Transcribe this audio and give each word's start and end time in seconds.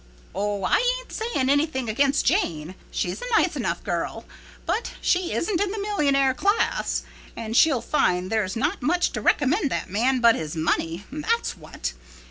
"Oh, 0.33 0.63
I 0.65 0.79
ain't 0.97 1.11
saying 1.13 1.47
anything 1.47 1.87
against 1.87 2.25
Jane. 2.25 2.73
She's 2.89 3.21
a 3.21 3.31
nice 3.37 3.55
enough 3.55 3.83
girl. 3.83 4.25
But 4.65 4.93
she 4.99 5.31
isn't 5.31 5.61
in 5.61 5.69
the 5.69 5.77
millionaire 5.77 6.33
class, 6.33 7.03
and 7.37 7.53
you'll 7.63 7.83
find 7.83 8.31
there's 8.31 8.55
not 8.55 8.81
much 8.81 9.11
to 9.11 9.21
recommend 9.21 9.69
that 9.69 9.91
man 9.91 10.19
but 10.19 10.33
his 10.33 10.55
money, 10.55 11.05
that's 11.11 11.55
what. 11.55 11.93